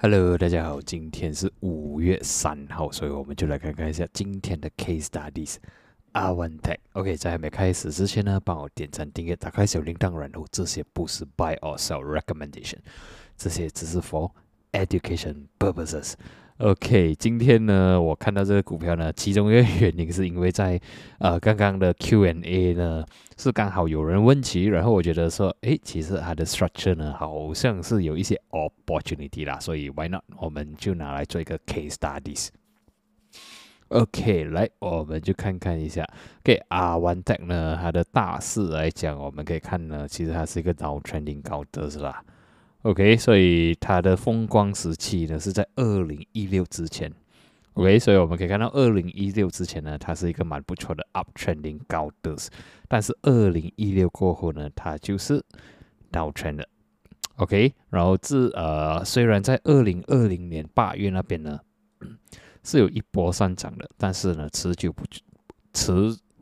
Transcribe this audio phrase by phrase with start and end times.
[0.00, 5.56] Hello，大家好，今天是五月三号，所以我们就来看看一下今天的 Case Studies。
[6.12, 6.76] 阿 One Tech。
[6.92, 12.76] OK，在还没开始之前呢，帮我点赞、订阅、打开小铃铛，然后这些不是 Buy or Sell Recommendation，
[13.36, 14.30] 这些只是 For
[14.70, 16.12] Education Purposes。
[16.58, 20.80] OK，今天呢，我看到这个股票呢，其中一个原因是因为在
[21.20, 23.06] 呃刚刚的 Q&A 呢，
[23.36, 30.24] 是刚好有人问起，然后我觉得说，诶，其实它的 structure 呢，好像是有一些 opportunity 啦，所以 why not？
[30.36, 32.48] 我们就拿来做一个 case studies。
[33.90, 36.04] OK，来，我们就看看一下。
[36.40, 42.24] OK，R1 Tech 呢，它的大势来讲，我们可以看呢，其实它是一个 downtrending 高的，是吧
[42.88, 47.12] ？OK，所以它的风光时期呢是在二零一六之前。
[47.74, 52.34] OK，所以我们可以看到二零一六之前呢，它是一个蛮不错的 uptrending 高的，
[52.88, 55.44] 但是二零一六过后呢，它就是
[56.10, 56.64] downtrend。
[57.36, 61.60] OK，然后自呃，虽然在二零二零年八月那边呢
[62.64, 65.04] 是有一波上涨的，但是呢持久不
[65.74, 65.92] 持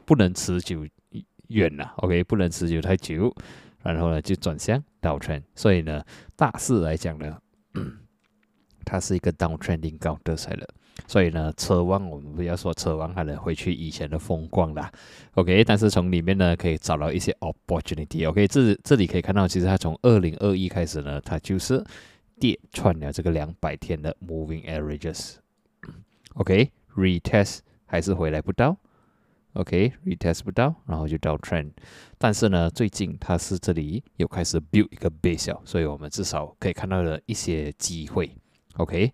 [0.05, 0.87] 不能持久
[1.49, 1.93] 远了。
[1.97, 3.35] OK，不能持久太久。
[3.83, 6.03] 然后呢，就转向倒穿所以呢，
[6.35, 7.39] 大势来讲呢，
[8.85, 10.67] 它是一个 downtrending 高的赛了。
[11.07, 14.91] 所以呢，车王我们不要说车王还能回去以前的风光啦
[15.35, 15.63] ，OK。
[15.63, 18.49] 但是从里面呢，可以找到一些 opportunity，OK。
[18.49, 21.85] 这这里可以看到，其实它从二零二一开始呢，它就是
[22.41, 28.77] 跌穿了这个两百天的 moving averages，OK，retest 还是回来不到。
[29.57, 31.71] OK，retest 不到，然后就到 trend，
[32.19, 38.31] 但是呢，最近它是这里又开始 build 一个 base，所以我们至少可以看到了一些机会。
[38.75, 39.11] OK，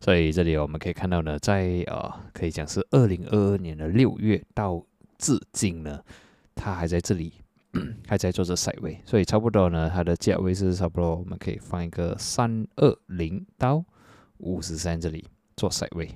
[0.00, 4.84] 所以这里我们可以看到呢，在呃，可以讲是二零二二年的六月到
[5.16, 6.02] 至今呢，
[6.56, 7.34] 它还在这里，
[8.08, 13.84] 还在做着赛位，所以差不多呢，它的价位是差不多，我们可以放一个三二零到
[14.38, 15.24] 五十三这里
[15.56, 16.10] 做赛位。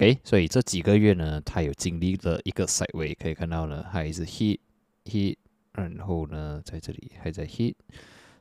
[0.00, 4.60] OK，所以这几个月呢，它有经历了一个 side way，可以看到呢，还是 hit
[5.04, 5.36] hit，
[5.72, 7.74] 然后呢，在这里还在 hit，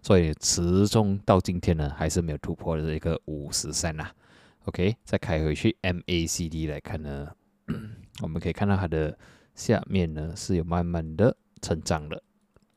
[0.03, 4.07] 所以始终到今天呢，还是没有突破的一个五十三呐。
[4.66, 7.31] OK，再开回去 MACD 来看呢，
[8.22, 9.17] 我们可以看到它的
[9.56, 12.22] 下面呢是有慢慢的成长的。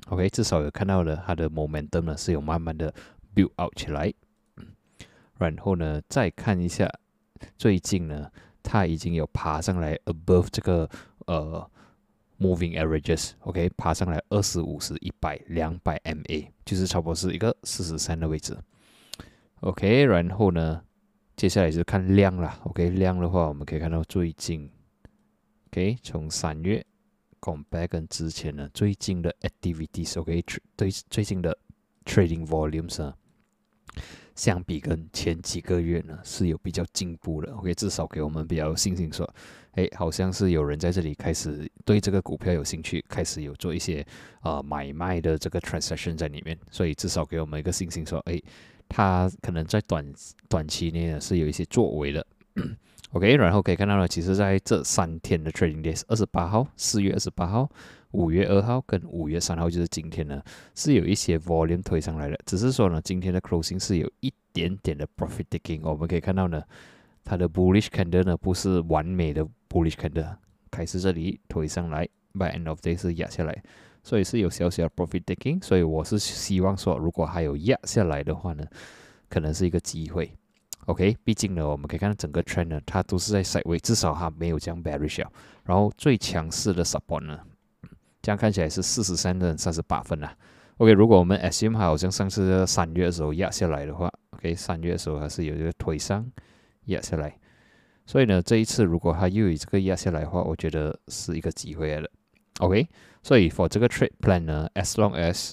[0.07, 2.95] OK，至少有看到了它的 momentum 呢是有慢慢的
[3.35, 4.11] build out 起来。
[5.37, 6.91] 然后呢，再看一下
[7.59, 8.31] 最近呢。
[8.71, 10.89] 它已经有爬上来 above 这个
[11.27, 11.69] 呃
[12.39, 18.57] moving averages，OK，爬上来二十五十一百两百 MA，就是差不多是一个四十三的位置
[19.63, 20.81] ，OK，然后呢，
[21.35, 24.71] 接下来是看量了，OK，量的话我们可以看到最近
[25.73, 26.87] ，OK，从三月
[27.41, 30.45] compare 跟之前呢最近的 activities，OK，
[30.77, 31.59] 对最近的
[32.05, 33.15] trading volumes 呢。
[34.35, 37.53] 相比跟前几个月呢，是有比较进步的。
[37.55, 39.29] OK，至少给我们比较有信心，说，
[39.73, 44.05] 哎，好像是有人在这里开始对这个股票有兴趣，开始有做一些
[44.43, 46.59] 呃买卖的这个 transaction 在里面。
[46.71, 48.41] 所以至少给我们一个信心，说，哎，
[48.89, 50.05] 他可能在短
[50.49, 52.27] 短期内呢是有一些作为的。
[53.12, 57.69] OK，然后可以看到呢，其实在这三天的 trading days，二十八号，四月二十八号。
[58.12, 60.43] 五月二号跟五月三号就是今天呢，
[60.75, 65.81] 是有一些 volume 推上来的，只是说呢，今天的 closing 是有一点点的 profit taking。
[65.82, 66.60] 我们可以看到呢，
[67.25, 70.37] 它的 bullish candle 呢不是完美的 bullish candle，
[70.71, 73.62] 开始这里推上来，by end of day 是压下来，
[74.03, 75.65] 所以是有小小的 profit taking。
[75.65, 78.65] 所以我是希望说，如果还有压下来的话呢，
[79.28, 80.32] 可能是一个机会。
[80.87, 85.25] OK，毕竟呢，我们可以看到整个 trend 呢，它都是在 side way，至少它没有这样 bearish。
[85.65, 87.39] 然后最强势的 support 呢？
[88.23, 90.35] 这样看起来是四十三跟三十八分啦。
[90.79, 96.27] OK，如果我们 assume 好像上次三月的时候压下来的话，OK，三月的时候还是有一个推上
[96.87, 97.39] 压下来，
[98.07, 102.11] 所以呢，这一次如果它又有这个压下来的话，我觉得是一个机会来的。
[102.59, 102.89] OK，
[103.23, 105.53] 所以 for 这个 trade plan 呢，as long as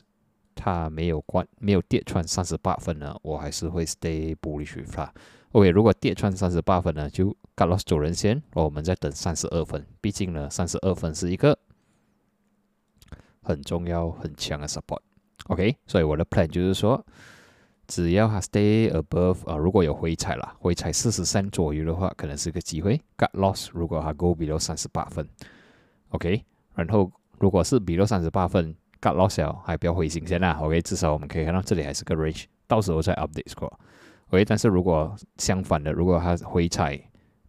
[0.58, 5.14] 它没有关没有跌穿三十八分呢，我还是会 stay bullish 它。
[5.52, 11.58] OK，如果跌穿三十八分呢，就 got loss 走人先，我们再等三十二分，毕竟呢，三十二分是一个。
[13.44, 17.02] 很重要、很强的 support，OK，所以我的 plan 就是说，
[17.88, 23.02] 只要它 stay above 啊，如果有回踩了，回踩四十三左右的话，可能是个机会。
[23.18, 25.26] Got loss，如果它 go below 三十八分
[26.10, 26.44] ，OK，
[26.76, 37.00] 然后如果是 below 三十八分，got loss 了，还不要灰心先啦，OK，至少我们可以看到这里还是个 range，到时候再 update score，OK，但是如果相反的，如果它回踩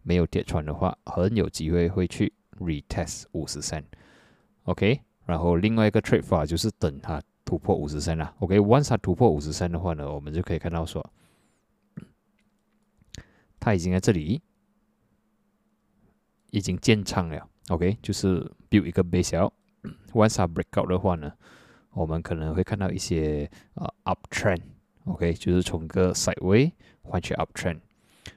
[0.03, 3.83] 没有跌穿的话，很有机会会去 retest 五十三
[4.63, 5.01] ，OK。
[5.25, 8.33] 然后另外一个 trade 法就是等它突破五十三啦。
[8.39, 11.07] OK，once 它突破五十三的话呢，我们就可以看到说
[13.59, 14.41] 它已经在这里
[16.49, 18.39] 已经建仓了，OK，就是
[18.71, 19.53] build 一个 base 了。
[20.13, 21.31] Once I break out 的话呢，
[21.91, 26.71] 我们可能会看到一些呃 uptrend，OK，就是从个 sideway
[27.01, 27.79] 换去 uptrend，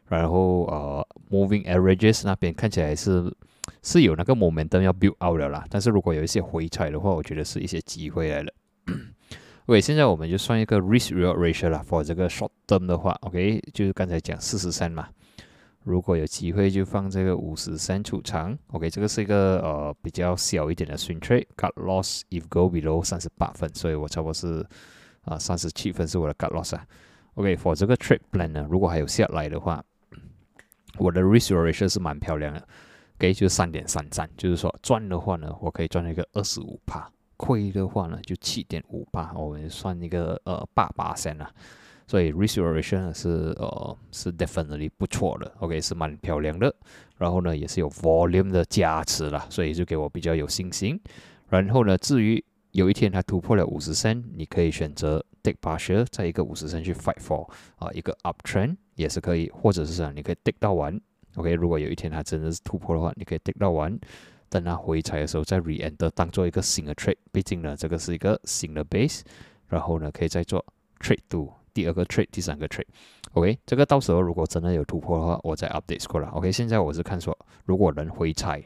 [0.08, 3.34] 然后呃 moving averages 那边看起来是
[3.82, 8.52] 是有那个 momentum 要 build out 了啦，但是如果有一些回踩的话，我觉得是一些机会来了。
[9.66, 15.08] OK，现在我们就算一个 risk reward ratio 啦，for 这个 short term 的话，OK，就是刚才讲四十三嘛。
[15.84, 24.64] 如果有机会就放这个五十三出场，OK，这个是一个呃比较小一点的 swing trade，cut loss if go below 三十八分，所以我差不多是
[25.22, 26.86] 啊三十七分是我的 cut loss 啊。
[27.34, 29.82] OK，for 这个 trade plan 呢，如果还有下来的话，
[30.98, 32.68] 我的 risk ratio 是蛮漂亮的
[33.16, 37.10] ，OK，就是三点三三，就是说赚的话呢，我可以赚一个二十五帕。
[37.38, 41.50] 亏的话呢，就七点五八，我们算一个呃八八线啊，
[42.12, 46.70] 所以 restoration 是呃是 definitely 不错的，OK 是蛮漂亮的，
[47.16, 51.00] 然后呢也是有 volume 的加持了，所以就给我比较有信心。
[51.48, 61.00] 然后呢，至于有一天它突破了五十线，你可以选择 take partial，在一个五十线去 fight for 啊一个 uptrend 也是可以，或者是说你可以 take 到完
[61.36, 63.98] ，OK 如果有一天它真的是突破的话，你可以 take 到完。
[64.50, 69.22] 等它回踩的时候再 re-enter 当做一个新的 trade，毕竟呢这个是一个新的 base，
[69.68, 70.62] 然后呢可以再做
[71.00, 78.62] trade two 第二个 trade 第三个 trade，OK，这个到时候如果真的有突破的话，我再 update 过来，OK，现在我是看说如果能回踩，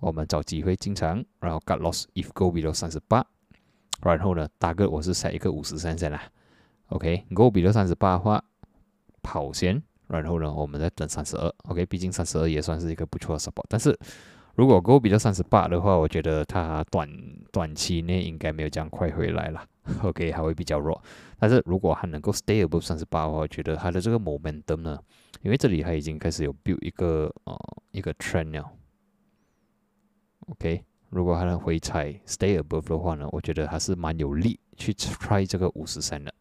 [0.00, 3.24] 我们找机会进场，然后 got loss if go below 三十八，
[4.02, 6.22] 然后呢大个我是 set 一个五十三线啦
[6.88, 8.42] ，OK，go below 三十八的话
[9.22, 13.98] 跑先，然后呢我们再等三十二，OK，毕竟三十二也算是一个不错的 support，但是。
[14.54, 17.08] 如果 Go 比较三十八的话，我觉得它短
[17.52, 19.64] 短期内应该没有这样快回来了。
[20.02, 21.02] OK，还会比较弱。
[21.38, 24.98] 但是如果它能够 stay above 三十八的话，我觉得它的这个 momentum 呢，
[25.42, 27.56] 因为这里它已经开始有 build 一个呃
[27.92, 28.70] 一个 trend 了。
[30.48, 36.32] OK，如果它能回踩 stay above 的话呢，我觉得还是蛮有力去 try 这个五十三的。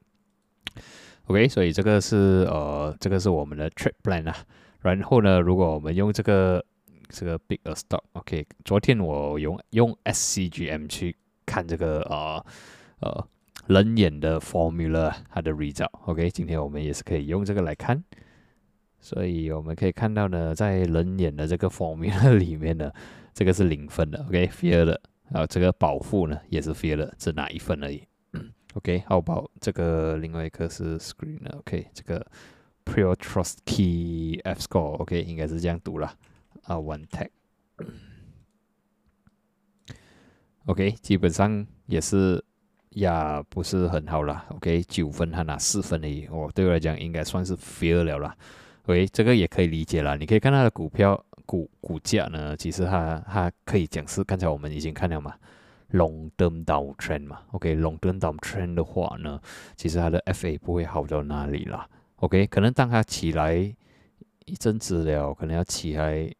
[1.25, 4.35] OK，所以这个是呃这个是我们的 trade plan 啊。
[4.79, 6.63] 然后呢，如果我们用这个
[7.09, 8.45] 这个 big a stock，OK。
[8.63, 12.45] 昨天我用用 SCGM 去看这个呃
[13.01, 13.27] 呃
[13.67, 16.29] 人眼的 formula，它的 result，OK。
[16.29, 18.01] 今天我们也是可以用这个来看，
[18.99, 22.91] 所以我们可以看到呢，在人眼的这个 formula 里面呢，
[23.33, 28.01] 这个是零分的，OK，fear 的，然后这个保护呢也是 fear 的，只拿一分而已，
[28.75, 29.03] OK。
[29.07, 32.25] 好，保这个另外一个是 screen，OK，这个
[32.85, 36.15] pure trust key F score，OK，应该是这样读了。
[36.63, 37.05] 啊，one
[40.67, 42.41] tag，OK， 基本上也是
[42.99, 44.45] 呀，不是很好啦。
[44.49, 48.35] OK，九分他拿四分而已，哦，对我来讲应该算是 fail 了啦。
[48.85, 50.15] OK，这个也可以理解啦。
[50.15, 55.33] 你可以看他的股票股股价呢，其实它它可以讲是刚才我们已经看了嘛
[55.91, 57.41] ，long term downtrend 嘛。
[57.51, 59.39] OK，long term downtrend 的话呢，
[59.75, 61.87] 其实它的 FA 不会好到哪里啦。
[62.17, 63.55] OK，可能当它起来
[64.45, 66.31] 一阵子了，可能要起来。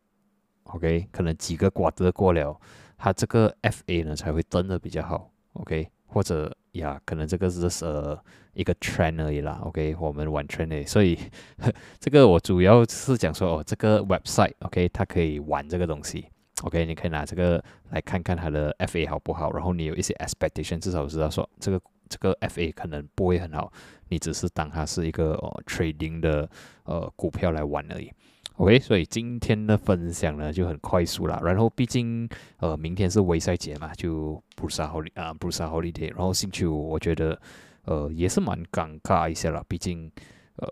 [0.63, 2.59] OK，可能几个瓜得过了，
[2.97, 5.31] 它这个 FA 呢才会真的比较好。
[5.53, 8.17] OK，或者呀，可能这个是呃
[8.53, 9.59] 一个 trend 而已啦。
[9.63, 11.17] OK，我们玩 trend，所以
[11.99, 16.27] 这个我主要是讲说哦，这个 website OK，它可以玩这个东西。
[16.63, 21.79] OK，你可以拿这个来看看它的 FA 好不好，然后你有一些 expectation，至少知道说这个
[22.09, 23.71] 这个 FA 可能不会很好，
[24.09, 26.49] 你只是当它是一个哦 trading 的
[26.85, 28.11] 呃股票来玩而已。
[28.57, 31.39] OK，所以今天的分享呢就很快速了。
[31.43, 36.09] 然后毕竟呃明天是维赛节嘛，就不是 holiday 啊，不是 holiday。
[36.09, 37.39] 然后星期五我觉得
[37.85, 40.11] 呃也是蛮尴尬一下了，毕竟
[40.55, 40.67] 呃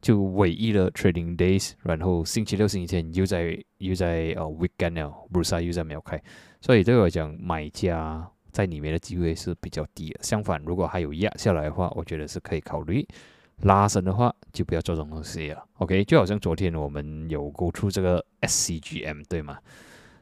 [0.00, 1.72] 就唯一的 trading days。
[1.82, 6.22] 然后星期六、星期天又在又在呃 weekend 了，不是又在没有开。
[6.60, 10.20] 所以对我来讲，买家在里面的机会是比较低的。
[10.22, 13.04] 相反，如果还有压下来的话，我觉得是可以考虑。
[13.62, 15.64] 拉伸的话，就不要做这种东西了。
[15.78, 19.58] OK，就好像昨天我们有勾出这个 SCGM，对吗？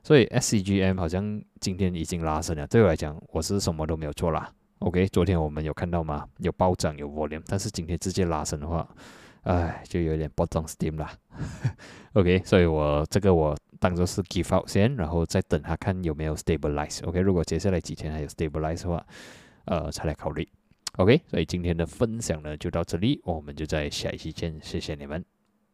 [0.02, 2.66] 所以 SCGM 好像今天已经拉伸了。
[2.66, 4.50] 对我来讲，我是什么都没有做啦。
[4.78, 6.26] OK，昨天我们有看到吗？
[6.38, 8.88] 有暴涨有 volume，但是今天直接拉伸的话，
[9.42, 11.10] 哎，就有点 bottom steam 啦。
[12.14, 17.04] OK，所以我这个我当做是 give out 先，然后再等它看有没有 stabilize。
[17.06, 19.06] OK，如果接下来几天还有 stabilize 的话，
[19.64, 20.48] 呃，才来考虑。
[20.96, 25.35] OK，所以今天的分享呢就到这里，我们就在下一期见，谢谢你们。